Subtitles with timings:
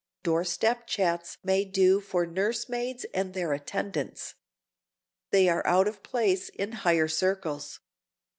[0.23, 4.33] Door step chats may do for nurse maids and their attendants.
[5.29, 7.81] They are out of place in higher circles.